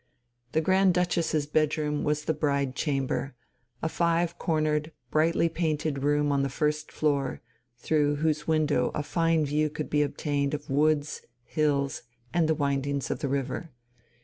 The 0.53 0.61
Grand 0.61 0.95
Duchess's 0.95 1.45
bedroom 1.45 2.03
was 2.03 2.25
the 2.25 2.33
"Bride 2.33 2.75
chamber," 2.75 3.35
a 3.83 3.87
five 3.87 4.39
cornered, 4.39 4.91
brightly 5.11 5.47
painted 5.47 6.01
room 6.01 6.31
on 6.31 6.41
the 6.41 6.49
first 6.49 6.91
floor, 6.91 7.39
through 7.77 8.15
whose 8.15 8.47
window 8.47 8.89
a 8.95 9.03
fine 9.03 9.45
view 9.45 9.69
could 9.69 9.91
be 9.91 10.01
obtained 10.01 10.55
of 10.55 10.71
woods, 10.71 11.21
hills, 11.43 12.01
and 12.33 12.49
the 12.49 12.55
windings 12.55 13.11
of 13.11 13.19
the 13.19 13.29
river. 13.29 13.69